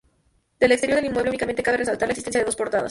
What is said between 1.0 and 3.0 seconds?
inmueble únicamente cabe resaltar la existencia de dos portadas.